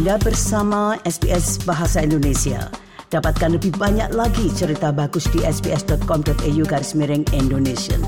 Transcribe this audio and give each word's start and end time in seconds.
Anda 0.00 0.16
bersama 0.16 0.96
SBS 1.04 1.60
Bahasa 1.68 2.00
Indonesia. 2.00 2.72
Dapatkan 3.12 3.60
lebih 3.60 3.76
banyak 3.76 4.16
lagi 4.16 4.48
cerita 4.48 4.96
bagus 4.96 5.28
di 5.28 5.44
sbs.com.au 5.44 6.62
garis 6.64 6.96
miring 6.96 7.28
Indonesia. 7.36 8.00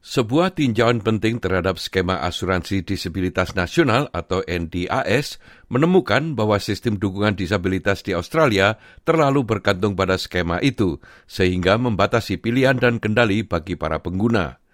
Sebuah 0.00 0.56
tinjauan 0.56 1.04
penting 1.04 1.36
terhadap 1.36 1.76
skema 1.76 2.24
asuransi 2.24 2.80
disabilitas 2.80 3.52
nasional 3.52 4.08
atau 4.16 4.40
NDAS 4.48 5.36
menemukan 5.68 6.32
bahwa 6.32 6.56
sistem 6.64 6.96
dukungan 6.96 7.36
disabilitas 7.36 8.00
di 8.00 8.16
Australia 8.16 8.80
terlalu 9.04 9.44
bergantung 9.44 10.00
pada 10.00 10.16
skema 10.16 10.64
itu, 10.64 10.96
sehingga 11.28 11.76
membatasi 11.76 12.40
pilihan 12.40 12.80
dan 12.80 12.96
kendali 12.96 13.44
bagi 13.44 13.76
para 13.76 14.00
pengguna. 14.00 14.64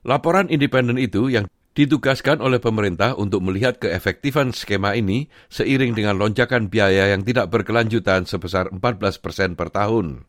Laporan 0.00 0.48
independen 0.48 0.96
itu 0.96 1.28
yang 1.28 1.44
ditugaskan 1.76 2.40
oleh 2.40 2.56
pemerintah 2.56 3.12
untuk 3.20 3.44
melihat 3.44 3.76
keefektifan 3.76 4.56
skema 4.56 4.96
ini 4.96 5.28
seiring 5.52 5.92
dengan 5.92 6.16
lonjakan 6.16 6.72
biaya 6.72 7.12
yang 7.12 7.20
tidak 7.20 7.52
berkelanjutan 7.52 8.24
sebesar 8.24 8.72
14 8.72 8.80
persen 9.20 9.52
per 9.54 9.68
tahun. 9.68 10.24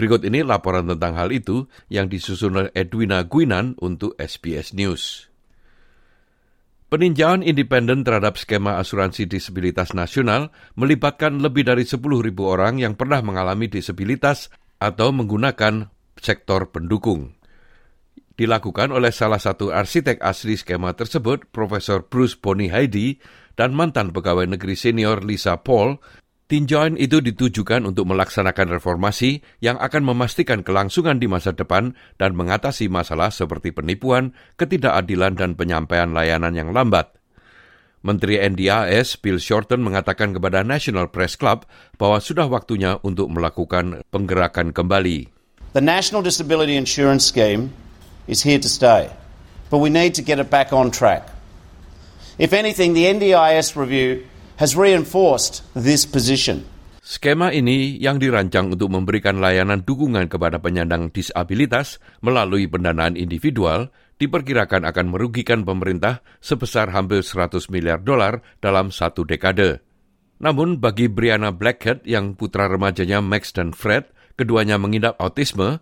Berikut 0.00 0.24
ini 0.24 0.40
laporan 0.40 0.88
tentang 0.88 1.20
hal 1.20 1.28
itu 1.28 1.68
yang 1.92 2.08
disusun 2.08 2.56
oleh 2.56 2.70
Edwina 2.72 3.20
Guinan 3.28 3.76
untuk 3.84 4.16
SBS 4.16 4.72
News. 4.72 5.28
Peninjauan 6.88 7.44
independen 7.44 8.06
terhadap 8.06 8.40
skema 8.40 8.80
asuransi 8.80 9.28
disabilitas 9.28 9.92
nasional 9.92 10.54
melibatkan 10.72 11.36
lebih 11.42 11.68
dari 11.68 11.84
10.000 11.84 12.00
orang 12.40 12.80
yang 12.80 12.96
pernah 12.96 13.20
mengalami 13.20 13.68
disabilitas 13.68 14.48
atau 14.80 15.12
menggunakan 15.12 15.92
sektor 16.16 16.72
pendukung 16.72 17.35
dilakukan 18.36 18.92
oleh 18.92 19.10
salah 19.10 19.40
satu 19.40 19.72
arsitek 19.72 20.20
asli 20.20 20.54
skema 20.54 20.92
tersebut, 20.92 21.48
Profesor 21.50 22.04
Bruce 22.04 22.36
Boni 22.36 22.68
Heidi, 22.68 23.16
dan 23.56 23.72
mantan 23.72 24.12
pegawai 24.12 24.44
negeri 24.44 24.76
senior 24.76 25.24
Lisa 25.24 25.56
Paul, 25.64 25.96
tinjauan 26.46 27.00
itu 27.00 27.24
ditujukan 27.24 27.88
untuk 27.88 28.06
melaksanakan 28.12 28.76
reformasi 28.76 29.40
yang 29.64 29.80
akan 29.80 30.04
memastikan 30.04 30.60
kelangsungan 30.60 31.16
di 31.16 31.26
masa 31.26 31.56
depan 31.56 31.96
dan 32.20 32.36
mengatasi 32.36 32.92
masalah 32.92 33.32
seperti 33.32 33.72
penipuan, 33.72 34.36
ketidakadilan, 34.60 35.34
dan 35.34 35.56
penyampaian 35.56 36.12
layanan 36.12 36.52
yang 36.52 36.70
lambat. 36.70 37.16
Menteri 38.04 38.38
NDAS 38.38 39.18
Bill 39.18 39.42
Shorten 39.42 39.82
mengatakan 39.82 40.30
kepada 40.30 40.62
National 40.62 41.10
Press 41.10 41.34
Club 41.34 41.66
bahwa 41.98 42.22
sudah 42.22 42.46
waktunya 42.46 43.02
untuk 43.02 43.26
melakukan 43.34 44.06
penggerakan 44.14 44.70
kembali. 44.70 45.26
The 45.74 45.82
National 45.82 46.22
Disability 46.22 46.78
Insurance 46.78 47.26
Scheme 47.26 47.85
is 48.26 48.42
here 48.42 48.58
to 48.58 48.70
stay, 48.70 49.10
but 49.70 49.78
we 49.78 49.90
need 49.90 50.14
to 50.18 50.22
get 50.22 50.38
it 50.38 50.50
back 50.50 50.74
on 50.74 50.90
track. 50.90 51.26
If 52.36 52.52
anything, 52.52 52.92
the 52.92 53.08
NDIS 53.08 53.74
review 53.74 54.28
has 54.60 54.76
reinforced 54.76 55.64
this 55.72 56.04
position. 56.04 56.68
Skema 57.06 57.54
ini 57.54 58.02
yang 58.02 58.18
dirancang 58.18 58.74
untuk 58.74 58.90
memberikan 58.90 59.38
layanan 59.38 59.86
dukungan 59.86 60.26
kepada 60.26 60.58
penyandang 60.58 61.14
disabilitas 61.14 62.02
melalui 62.18 62.66
pendanaan 62.66 63.14
individual 63.14 63.94
diperkirakan 64.18 64.82
akan 64.82 65.06
merugikan 65.14 65.62
pemerintah 65.62 66.24
sebesar 66.42 66.90
hampir 66.90 67.22
100 67.22 67.70
miliar 67.70 68.02
dolar 68.02 68.42
dalam 68.58 68.90
satu 68.90 69.22
dekade. 69.22 69.86
Namun 70.42 70.82
bagi 70.82 71.08
Brianna 71.08 71.54
Blackhead 71.54 72.04
yang 72.04 72.34
putra 72.36 72.68
remajanya 72.68 73.22
Max 73.22 73.54
dan 73.54 73.72
Fred, 73.72 74.10
keduanya 74.36 74.76
mengidap 74.76 75.16
autisme, 75.22 75.80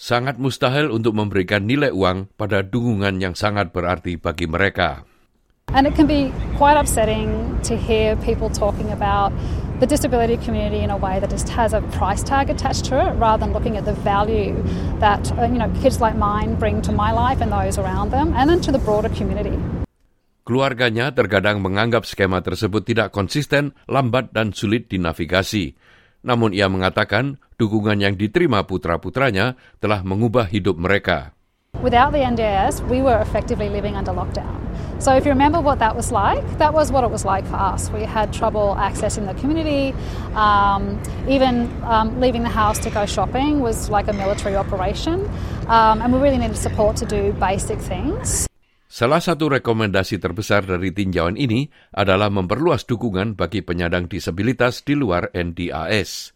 sangat 0.00 0.40
mustahil 0.40 0.88
untuk 0.88 1.12
memberikan 1.12 1.68
nilai 1.68 1.92
uang 1.92 2.32
pada 2.40 2.64
dukungan 2.64 3.20
yang 3.20 3.36
sangat 3.36 3.68
berarti 3.68 4.16
bagi 4.16 4.48
mereka. 4.48 5.04
And 5.76 5.84
it 5.86 5.94
can 5.94 6.08
be 6.08 6.32
quite 6.56 6.80
upsetting 6.80 7.30
to 7.68 7.76
hear 7.76 8.16
people 8.24 8.48
talking 8.48 8.90
about 8.90 9.30
the 9.78 9.86
disability 9.86 10.40
community 10.40 10.82
in 10.82 10.90
a 10.90 10.98
way 10.98 11.20
that 11.20 11.30
just 11.30 11.52
has 11.52 11.76
a 11.76 11.84
price 11.94 12.24
tag 12.24 12.50
attached 12.50 12.88
to 12.90 12.98
it 12.98 13.14
rather 13.20 13.44
than 13.44 13.54
looking 13.54 13.76
at 13.76 13.84
the 13.86 13.94
value 14.02 14.56
that 14.98 15.30
uh, 15.38 15.46
you 15.46 15.60
know 15.60 15.70
kids 15.78 16.02
like 16.02 16.16
mine 16.16 16.56
bring 16.56 16.82
to 16.82 16.90
my 16.90 17.14
life 17.14 17.38
and 17.38 17.52
those 17.52 17.78
around 17.78 18.10
them 18.10 18.34
and 18.34 18.50
then 18.50 18.58
to 18.64 18.72
the 18.72 18.82
broader 18.82 19.12
community. 19.12 19.54
Keluarganya 20.42 21.14
terkadang 21.14 21.62
menganggap 21.62 22.02
skema 22.02 22.42
tersebut 22.42 22.82
tidak 22.82 23.14
konsisten, 23.14 23.76
lambat 23.86 24.34
dan 24.34 24.50
sulit 24.50 24.90
dinavigasi. 24.90 25.78
Namun 26.20 26.52
ia 26.52 26.68
mengatakan 26.68 27.40
dukungan 27.56 28.00
yang 28.00 28.14
diterima 28.16 28.64
putra-putranya 28.64 29.56
telah 29.80 30.04
mengubah 30.04 30.48
hidup 30.48 30.76
mereka. 30.76 31.32
Without 31.78 32.12
the 32.12 32.20
NDIS, 32.20 32.84
we 32.90 33.00
were 33.00 33.16
effectively 33.22 33.70
living 33.70 33.96
under 33.96 34.12
lockdown. 34.12 34.60
So 34.98 35.16
if 35.16 35.24
you 35.24 35.32
remember 35.32 35.60
what 35.62 35.78
that 35.78 35.96
was 35.96 36.12
like, 36.12 36.44
that 36.58 36.74
was 36.74 36.92
what 36.92 37.04
it 37.04 37.10
was 37.10 37.24
like 37.24 37.46
for 37.46 37.56
us. 37.56 37.88
We 37.88 38.02
had 38.02 38.34
trouble 38.34 38.76
accessing 38.76 39.24
the 39.24 39.32
community. 39.40 39.94
Um, 40.34 41.00
even 41.26 41.72
um, 41.84 42.20
leaving 42.20 42.42
the 42.42 42.52
house 42.52 42.78
to 42.80 42.90
go 42.90 43.06
shopping 43.06 43.60
was 43.60 43.88
like 43.88 44.08
a 44.08 44.12
military 44.12 44.56
operation. 44.56 45.24
Um, 45.68 46.02
and 46.02 46.12
we 46.12 46.18
really 46.18 46.36
needed 46.36 46.58
support 46.58 46.96
to 46.96 47.06
do 47.06 47.32
basic 47.32 47.78
things. 47.78 48.49
Salah 48.90 49.22
satu 49.22 49.54
rekomendasi 49.54 50.18
terbesar 50.18 50.66
dari 50.66 50.90
tinjauan 50.90 51.38
ini 51.38 51.70
adalah 51.94 52.26
memperluas 52.26 52.90
dukungan 52.90 53.38
bagi 53.38 53.62
penyandang 53.62 54.10
disabilitas 54.10 54.82
di 54.82 54.98
luar 54.98 55.30
NDAS. 55.30 56.34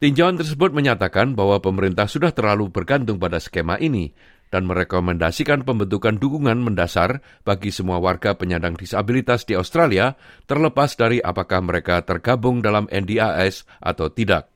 Tinjauan 0.00 0.40
tersebut 0.40 0.72
menyatakan 0.72 1.36
bahwa 1.36 1.60
pemerintah 1.60 2.08
sudah 2.08 2.32
terlalu 2.32 2.72
bergantung 2.72 3.20
pada 3.20 3.36
skema 3.36 3.76
ini 3.76 4.16
dan 4.48 4.64
merekomendasikan 4.64 5.68
pembentukan 5.68 6.16
dukungan 6.16 6.56
mendasar 6.56 7.20
bagi 7.44 7.68
semua 7.68 8.00
warga 8.00 8.32
penyandang 8.32 8.72
disabilitas 8.72 9.44
di 9.44 9.52
Australia 9.52 10.16
terlepas 10.48 10.96
dari 10.96 11.20
apakah 11.20 11.60
mereka 11.60 12.00
tergabung 12.00 12.64
dalam 12.64 12.88
NDAS 12.88 13.68
atau 13.76 14.08
tidak. 14.08 14.48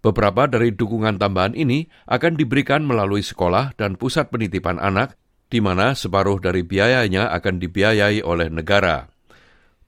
Beberapa 0.00 0.48
dari 0.48 0.72
dukungan 0.72 1.20
tambahan 1.20 1.52
ini 1.52 1.84
akan 2.08 2.32
diberikan 2.32 2.80
melalui 2.88 3.20
sekolah 3.20 3.76
dan 3.76 4.00
pusat 4.00 4.32
penitipan 4.32 4.80
anak 4.80 5.20
di 5.48 5.64
mana 5.64 5.96
separuh 5.96 6.38
dari 6.38 6.62
biayanya 6.62 7.32
akan 7.32 7.56
dibiayai 7.56 8.20
oleh 8.20 8.52
negara. 8.52 9.08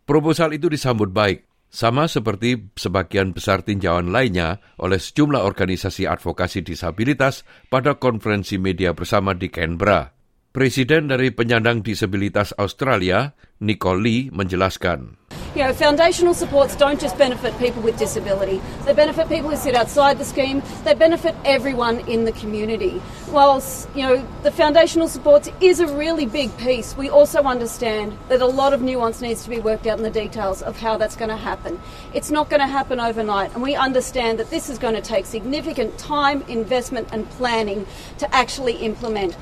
Proposal 0.09 0.57
itu 0.57 0.67
disambut 0.67 1.13
baik, 1.13 1.47
sama 1.71 2.11
seperti 2.11 2.75
sebagian 2.75 3.31
besar 3.31 3.63
tinjauan 3.63 4.11
lainnya 4.11 4.59
oleh 4.83 4.99
sejumlah 4.99 5.47
organisasi 5.47 6.09
advokasi 6.09 6.67
disabilitas 6.67 7.47
pada 7.71 8.01
konferensi 8.01 8.59
media 8.59 8.91
bersama 8.91 9.39
di 9.39 9.47
Canberra. 9.53 10.11
Presiden 10.51 11.07
dari 11.07 11.31
penyandang 11.31 11.87
disabilitas 11.87 12.51
Australia, 12.59 13.39
Nicole 13.63 14.03
Lee, 14.03 14.23
menjelaskan. 14.35 15.20
You 15.53 15.65
know, 15.65 15.73
foundational 15.73 16.33
supports 16.33 16.77
don't 16.77 17.01
just 17.01 17.19
benefit 17.19 17.59
people 17.59 17.83
with 17.83 17.99
disability. 17.99 18.63
They 18.85 18.93
benefit 18.93 19.29
people 19.29 19.51
who 19.51 19.57
sit 19.57 19.75
outside 19.75 20.17
the 20.17 20.25
scheme. 20.25 20.63
They 20.85 20.95
benefit 20.95 21.35
everyone 21.45 21.99
in 22.09 22.25
the 22.25 22.31
community. 22.31 23.03
Whilst, 23.31 23.89
you 23.97 24.05
know, 24.05 24.25
the 24.45 24.53
foundational 24.53 25.09
supports 25.09 25.51
is 25.61 25.81
a 25.81 25.89
really 25.89 26.25
big 26.25 26.57
piece, 26.57 26.97
we 26.97 27.11
also 27.11 27.43
understand 27.43 28.17
that 28.29 28.41
a 28.41 28.47
lot 28.47 28.73
of 28.73 28.81
nuance 28.81 29.21
needs 29.21 29.43
to 29.43 29.51
be 29.51 29.59
worked 29.59 29.89
out 29.89 29.99
in 29.99 30.05
the 30.05 30.11
details 30.11 30.63
of 30.63 30.79
how 30.79 30.97
that's 30.97 31.17
going 31.17 31.31
to 31.31 31.37
happen. 31.37 31.81
It's 32.15 32.31
not 32.31 32.49
going 32.49 32.61
to 32.61 32.69
happen 32.69 33.01
overnight, 33.01 33.53
and 33.53 33.61
we 33.61 33.75
understand 33.75 34.39
that 34.39 34.51
this 34.51 34.71
is 34.71 34.79
going 34.79 34.95
to 34.95 35.03
take 35.03 35.27
significant 35.27 35.99
time, 35.99 36.43
investment, 36.43 37.09
and 37.11 37.29
planning 37.31 37.89
to 38.19 38.33
actually 38.33 38.75
implement. 38.77 39.37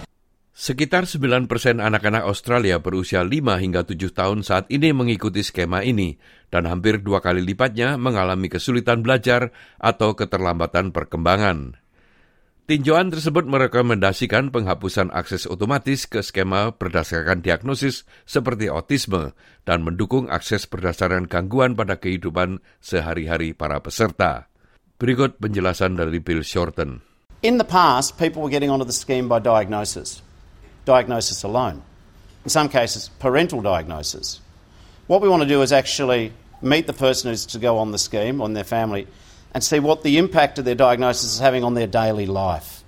Sekitar 0.58 1.06
9 1.06 1.46
persen 1.46 1.78
anak-anak 1.78 2.26
Australia 2.26 2.82
berusia 2.82 3.22
5 3.22 3.30
hingga 3.62 3.86
7 3.86 4.10
tahun 4.10 4.42
saat 4.42 4.66
ini 4.74 4.90
mengikuti 4.90 5.46
skema 5.46 5.86
ini, 5.86 6.18
dan 6.50 6.66
hampir 6.66 6.98
dua 6.98 7.22
kali 7.22 7.46
lipatnya 7.46 7.94
mengalami 7.94 8.50
kesulitan 8.50 9.06
belajar 9.06 9.54
atau 9.78 10.18
keterlambatan 10.18 10.90
perkembangan. 10.90 11.78
Tinjauan 12.66 13.14
tersebut 13.14 13.46
merekomendasikan 13.46 14.50
penghapusan 14.50 15.14
akses 15.14 15.46
otomatis 15.46 16.10
ke 16.10 16.26
skema 16.26 16.74
berdasarkan 16.74 17.38
diagnosis 17.38 18.02
seperti 18.26 18.66
autisme 18.66 19.38
dan 19.62 19.86
mendukung 19.86 20.26
akses 20.26 20.66
berdasarkan 20.66 21.30
gangguan 21.30 21.78
pada 21.78 22.02
kehidupan 22.02 22.58
sehari-hari 22.82 23.54
para 23.54 23.78
peserta. 23.78 24.50
Berikut 24.98 25.38
penjelasan 25.38 25.94
dari 25.94 26.18
Bill 26.18 26.42
Shorten. 26.42 26.98
In 27.46 27.62
the 27.62 27.68
past, 27.70 28.18
people 28.18 28.42
were 28.42 28.50
getting 28.50 28.74
onto 28.74 28.82
the 28.82 28.90
scheme 28.90 29.30
by 29.30 29.38
diagnosis. 29.38 30.26
Diagnosis 30.88 31.42
alone. 31.42 31.82
In 32.44 32.50
some 32.50 32.70
cases, 32.70 33.10
parental 33.18 33.60
diagnosis. 33.60 34.40
What 35.06 35.20
we 35.20 35.28
want 35.28 35.42
to 35.42 35.48
do 35.48 35.60
is 35.60 35.70
actually 35.70 36.32
meet 36.62 36.86
the 36.86 36.94
person 36.94 37.30
who's 37.30 37.44
to 37.46 37.58
go 37.58 37.76
on 37.76 37.92
the 37.92 37.98
scheme, 37.98 38.40
on 38.40 38.54
their 38.54 38.64
family, 38.64 39.06
and 39.52 39.62
see 39.62 39.80
what 39.80 40.02
the 40.02 40.16
impact 40.16 40.58
of 40.58 40.64
their 40.64 40.74
diagnosis 40.74 41.34
is 41.34 41.40
having 41.40 41.62
on 41.62 41.74
their 41.74 41.86
daily 41.86 42.24
life. 42.24 42.82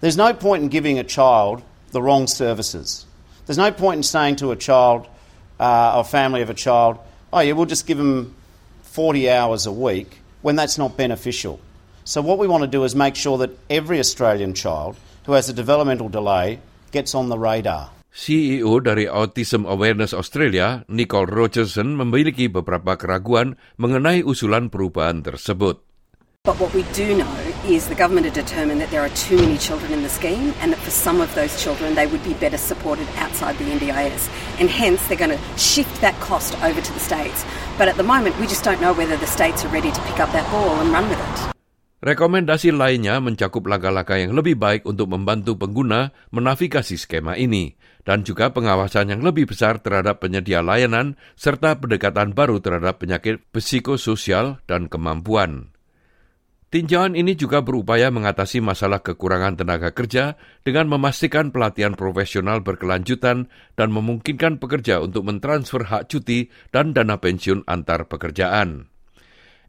There's 0.00 0.16
no 0.16 0.32
point 0.32 0.62
in 0.62 0.68
giving 0.70 0.98
a 0.98 1.04
child 1.04 1.62
the 1.92 2.00
wrong 2.00 2.26
services. 2.26 3.04
There's 3.44 3.58
no 3.58 3.70
point 3.70 3.98
in 3.98 4.02
saying 4.02 4.36
to 4.36 4.50
a 4.50 4.56
child 4.56 5.06
uh, 5.60 5.98
or 5.98 6.04
family 6.04 6.40
of 6.40 6.48
a 6.48 6.54
child, 6.54 6.98
oh, 7.30 7.40
yeah, 7.40 7.52
we'll 7.52 7.66
just 7.66 7.86
give 7.86 7.98
them 7.98 8.34
40 8.84 9.28
hours 9.28 9.66
a 9.66 9.72
week 9.72 10.18
when 10.40 10.56
that's 10.56 10.78
not 10.78 10.96
beneficial. 10.96 11.60
So, 12.04 12.22
what 12.22 12.38
we 12.38 12.46
want 12.46 12.62
to 12.62 12.68
do 12.68 12.84
is 12.84 12.94
make 12.94 13.16
sure 13.16 13.38
that 13.38 13.50
every 13.68 13.98
Australian 13.98 14.54
child 14.54 14.96
who 15.24 15.32
has 15.32 15.48
a 15.48 15.56
developmental 15.56 16.08
delay 16.08 16.60
gets 16.92 17.14
on 17.14 17.28
the 17.28 17.38
radar. 17.38 17.90
CEO 18.14 18.78
dari 18.78 19.10
Autism 19.10 19.66
Awareness 19.66 20.14
Australia, 20.14 20.86
Nicole 20.86 21.26
Rogerson, 21.26 21.98
memiliki 21.98 22.46
beberapa 22.46 22.94
keraguan 22.94 23.58
mengenai 23.74 24.22
usulan 24.22 24.70
perubahan 24.70 25.26
tersebut. 25.26 25.82
But 26.44 26.60
what 26.60 26.76
we 26.76 26.84
do 26.92 27.16
know 27.16 27.36
is 27.64 27.88
the 27.88 27.96
government 27.96 28.28
have 28.28 28.36
determined 28.36 28.78
that 28.82 28.92
there 28.92 29.00
are 29.00 29.08
too 29.16 29.40
many 29.40 29.56
children 29.56 29.96
in 29.96 30.04
the 30.04 30.12
scheme 30.12 30.52
and 30.60 30.76
that 30.76 30.78
for 30.78 30.92
some 30.92 31.24
of 31.24 31.34
those 31.34 31.56
children 31.56 31.96
they 31.96 32.06
would 32.06 32.22
be 32.22 32.36
better 32.36 32.60
supported 32.60 33.08
outside 33.16 33.56
the 33.56 33.64
NDIS. 33.64 34.28
And 34.60 34.68
hence 34.68 35.00
they're 35.08 35.16
going 35.16 35.32
to 35.32 35.40
shift 35.58 36.04
that 36.04 36.14
cost 36.20 36.52
over 36.62 36.84
to 36.84 36.92
the 36.92 37.00
states. 37.00 37.48
But 37.80 37.88
at 37.88 37.96
the 37.96 38.04
moment 38.04 38.38
we 38.38 38.46
just 38.46 38.62
don't 38.62 38.80
know 38.80 38.92
whether 38.92 39.16
the 39.16 39.26
states 39.26 39.64
are 39.64 39.72
ready 39.72 39.90
to 39.90 40.00
pick 40.02 40.20
up 40.20 40.30
that 40.36 40.44
ball 40.52 40.78
and 40.84 40.92
run 40.92 41.08
with 41.08 41.18
it. 41.18 41.53
Rekomendasi 42.04 42.68
lainnya 42.68 43.16
mencakup 43.16 43.64
langkah-langkah 43.64 44.20
yang 44.20 44.36
lebih 44.36 44.60
baik 44.60 44.84
untuk 44.84 45.08
membantu 45.08 45.56
pengguna 45.56 46.12
menavigasi 46.36 47.00
skema 47.00 47.32
ini, 47.40 47.80
dan 48.04 48.20
juga 48.28 48.52
pengawasan 48.52 49.08
yang 49.08 49.24
lebih 49.24 49.48
besar 49.48 49.80
terhadap 49.80 50.20
penyedia 50.20 50.60
layanan, 50.60 51.16
serta 51.32 51.80
pendekatan 51.80 52.36
baru 52.36 52.60
terhadap 52.60 53.00
penyakit 53.00 53.40
psikososial 53.56 54.60
dan 54.68 54.92
kemampuan. 54.92 55.72
Tinjauan 56.68 57.16
ini 57.16 57.40
juga 57.40 57.64
berupaya 57.64 58.12
mengatasi 58.12 58.60
masalah 58.60 59.00
kekurangan 59.00 59.56
tenaga 59.56 59.96
kerja 59.96 60.36
dengan 60.60 60.92
memastikan 60.92 61.56
pelatihan 61.56 61.96
profesional 61.96 62.60
berkelanjutan 62.60 63.48
dan 63.80 63.88
memungkinkan 63.88 64.60
pekerja 64.60 65.00
untuk 65.00 65.24
mentransfer 65.24 65.88
hak 65.88 66.12
cuti 66.12 66.52
dan 66.68 66.92
dana 66.92 67.16
pensiun 67.16 67.64
antar 67.64 68.12
pekerjaan. 68.12 68.92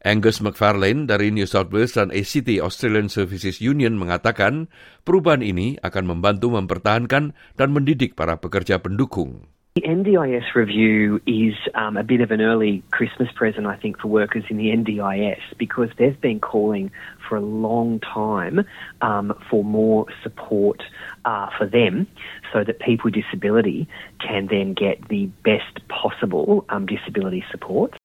Angus 0.05 0.37
McFarlane 0.37 1.09
dari 1.09 1.33
New 1.33 1.49
South 1.49 1.73
Wales 1.73 1.97
dan 1.97 2.13
ACT 2.13 2.61
Australian 2.61 3.09
Services 3.09 3.57
Union 3.57 3.97
mengatakan 3.97 4.69
perubahan 5.01 5.41
ini 5.41 5.81
akan 5.81 6.13
membantu 6.13 6.53
mempertahankan 6.53 7.33
dan 7.57 7.69
mendidik 7.73 8.13
para 8.13 8.37
pekerja 8.37 8.77
pendukung. 8.77 9.49
The 9.73 9.81
NDIS 9.81 10.53
review 10.53 11.19
is 11.25 11.57
um, 11.73 11.97
a 11.97 12.05
bit 12.05 12.21
of 12.21 12.29
an 12.29 12.39
early 12.39 12.85
Christmas 12.93 13.27
present, 13.33 13.65
I 13.65 13.75
think, 13.75 13.99
for 13.99 14.07
workers 14.07 14.45
in 14.47 14.55
the 14.55 14.69
NDIS 14.69 15.41
because 15.57 15.89
they've 15.97 16.21
been 16.21 16.39
calling 16.39 16.93
for 17.27 17.35
a 17.35 17.41
long 17.41 17.99
time 17.99 18.63
um, 19.01 19.33
for 19.49 19.65
more 19.65 20.05
support 20.21 20.85
uh, 21.25 21.49
for 21.57 21.65
them 21.65 22.05
so 22.53 22.63
that 22.63 22.77
people 22.79 23.09
with 23.09 23.17
disability 23.17 23.89
can 24.21 24.47
then 24.53 24.77
get 24.77 25.09
the 25.09 25.33
best 25.43 25.81
possible 25.89 26.63
um, 26.69 26.85
disability 26.85 27.43
support. 27.49 27.97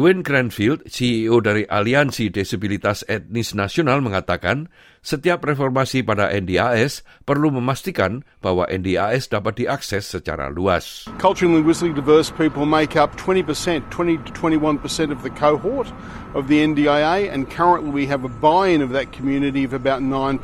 Dwayne 0.00 0.24
Cranfield, 0.24 0.88
CEO 0.88 1.44
dari 1.44 1.68
Aliansi 1.68 2.32
Disabilitas 2.32 3.04
Etnis 3.04 3.52
Nasional 3.52 4.00
mengatakan, 4.00 4.72
setiap 5.04 5.44
reformasi 5.44 6.00
pada 6.00 6.32
NDAS 6.32 7.04
perlu 7.28 7.52
memastikan 7.52 8.24
bahwa 8.40 8.64
NDAS 8.64 9.28
dapat 9.28 9.60
diakses 9.60 10.08
secara 10.08 10.48
luas. 10.48 11.04
Culturally 11.20 11.60
linguistically 11.60 11.92
diverse 11.92 12.32
people 12.32 12.64
make 12.64 12.96
up 12.96 13.12
20%, 13.20 13.44
20 13.92 14.24
to 14.24 14.32
21% 14.32 15.12
of 15.12 15.20
the 15.20 15.28
cohort 15.36 15.92
of 16.32 16.48
the 16.48 16.64
NDIA, 16.64 17.28
and 17.28 17.52
currently 17.52 17.92
we 17.92 18.08
have 18.08 18.24
a 18.24 18.32
buy-in 18.40 18.80
of 18.80 18.96
that 18.96 19.12
community 19.12 19.68
of 19.68 19.76
about 19.76 20.00
9% 20.00 20.40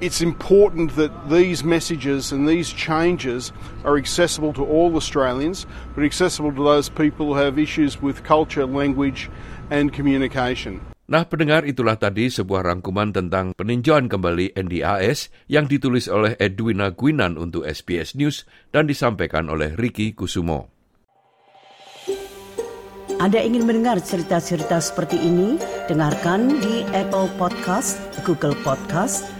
it's 0.00 0.24
important 0.24 0.96
that 0.96 1.12
these 1.28 1.60
messages 1.62 2.32
and 2.32 2.48
these 2.48 2.72
changes 2.72 3.52
are 3.84 4.00
accessible 4.00 4.52
to 4.56 4.64
all 4.64 4.96
Australians, 4.96 5.68
but 5.94 6.02
accessible 6.02 6.52
to 6.56 6.64
those 6.64 6.88
people 6.88 7.32
who 7.32 7.38
have 7.38 7.60
issues 7.60 8.00
with 8.00 8.24
culture, 8.24 8.64
language, 8.64 9.28
and 9.68 9.92
communication. 9.92 10.80
Nah, 11.10 11.26
pendengar 11.26 11.66
itulah 11.66 11.98
tadi 11.98 12.30
sebuah 12.30 12.70
rangkuman 12.70 13.10
tentang 13.10 13.50
peninjauan 13.58 14.06
kembali 14.06 14.54
NDAS 14.54 15.26
yang 15.50 15.66
ditulis 15.66 16.06
oleh 16.06 16.38
Edwina 16.38 16.94
Guinan 16.94 17.34
untuk 17.34 17.66
SBS 17.66 18.14
News 18.14 18.46
dan 18.70 18.86
disampaikan 18.86 19.50
oleh 19.50 19.74
Ricky 19.74 20.14
Kusumo. 20.14 20.70
Anda 23.20 23.42
ingin 23.42 23.68
mendengar 23.68 24.00
cerita-cerita 24.00 24.80
seperti 24.80 25.20
ini? 25.20 25.60
Dengarkan 25.90 26.62
di 26.62 26.86
Apple 26.94 27.28
Podcast, 27.36 28.00
Google 28.24 28.56
Podcast, 28.62 29.39